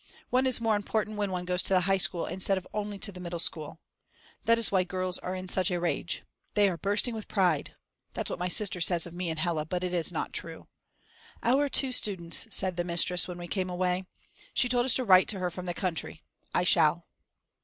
[0.31, 3.11] One is more important when one goes to the high school instead of only to
[3.11, 3.77] the middle school.
[4.45, 6.23] That is why the girls are in such a rage.
[6.55, 7.75] "They are bursting with pride"
[8.15, 10.67] (that's what my sister says of me and Hella, but it is not true).
[11.43, 14.05] "Our two students" said the mistress when we came away.
[14.55, 16.23] She told us to write to her from the country.
[16.51, 17.05] I shall.